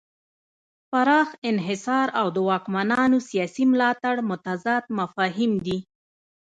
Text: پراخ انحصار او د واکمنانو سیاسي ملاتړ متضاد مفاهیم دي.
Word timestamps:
پراخ 0.91 1.29
انحصار 1.49 2.07
او 2.19 2.27
د 2.35 2.37
واکمنانو 2.49 3.17
سیاسي 3.29 3.63
ملاتړ 3.71 4.15
متضاد 4.29 4.83
مفاهیم 4.99 5.51
دي. 5.65 5.77